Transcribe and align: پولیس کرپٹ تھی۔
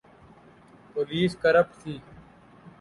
پولیس 0.93 1.31
کرپٹ 1.41 1.71
تھی۔ 1.81 1.95